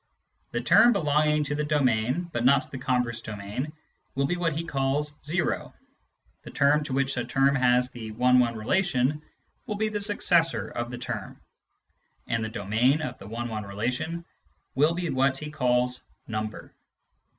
The 0.49 0.61
term 0.61 0.93
belonging 0.93 1.43
to 1.43 1.53
the 1.53 1.63
domain 1.63 2.23
but 2.33 2.43
not 2.43 2.63
to 2.63 2.71
the 2.71 2.79
converse 2.79 3.21
domain 3.21 3.71
will 4.15 4.25
be 4.25 4.35
what 4.35 4.55
he 4.55 4.63
calls" 4.65 5.11
o"; 5.39 5.73
the 6.41 6.49
term 6.49 6.83
to 6.85 6.93
which 6.93 7.17
a 7.17 7.23
term 7.23 7.53
has 7.53 7.91
the 7.91 8.09
one 8.09 8.39
one 8.39 8.55
relation 8.57 9.21
will 9.67 9.75
be 9.75 9.89
the" 9.89 9.99
successor" 10.11 10.67
of 10.69 10.89
the 10.89 10.97
term; 10.97 11.39
and 12.25 12.43
the 12.43 12.49
domain 12.49 13.03
of 13.03 13.19
the 13.19 13.27
one 13.27 13.47
one 13.47 13.63
relation 13.63 14.25
will 14.73 14.95
be 14.95 15.07
what 15.11 15.37
he 15.37 15.51
calls" 15.51 16.03
number." 16.27 16.73